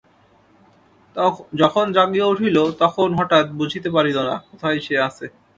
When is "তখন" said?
2.81-3.07